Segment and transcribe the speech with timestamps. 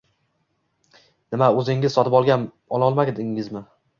[1.35, 3.63] “Nima o‘zingiz sotib ololmadingizmi?